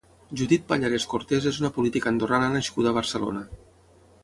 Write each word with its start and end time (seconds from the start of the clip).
Judith 0.39 0.63
Pallarés 0.71 1.05
Cortés 1.11 1.45
és 1.51 1.59
una 1.65 1.71
política 1.77 2.11
andorrana 2.13 2.51
nascuda 2.57 2.95
a 2.95 2.97
Barcelona. 2.99 3.47